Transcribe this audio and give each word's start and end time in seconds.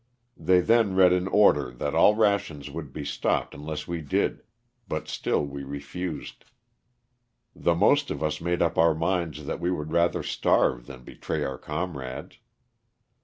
They 0.35 0.61
then 0.61 0.95
read 0.95 1.13
an 1.13 1.27
order 1.27 1.69
that 1.73 1.93
all 1.93 2.15
rations 2.15 2.71
would 2.71 2.91
be 2.91 3.05
stopped 3.05 3.53
unless 3.53 3.87
we 3.87 4.01
did, 4.01 4.41
but 4.87 5.07
still 5.07 5.45
we 5.45 5.63
refused. 5.63 6.45
The 7.55 7.75
most 7.75 8.09
of 8.09 8.23
us 8.23 8.41
made 8.41 8.63
up 8.63 8.79
our 8.79 8.95
minds 8.95 9.45
that 9.45 9.59
we 9.59 9.69
would 9.69 9.91
rather 9.91 10.23
starve 10.23 10.87
than 10.87 11.03
betray 11.03 11.43
our 11.43 11.59
comrades. 11.59 12.39